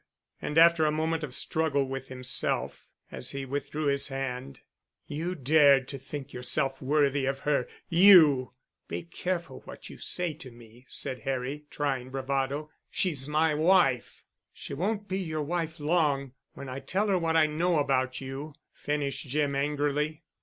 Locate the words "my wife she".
13.27-14.73